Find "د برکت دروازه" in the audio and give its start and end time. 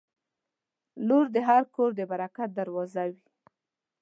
1.95-3.03